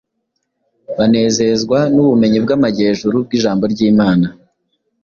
[0.97, 4.27] Banezezwa n’ubumenyi bw’amajyejuru bw’ijambo ry’Imana.